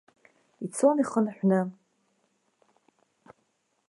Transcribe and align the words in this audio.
Ицон 0.65 0.97
ихынҳәны. 1.03 1.61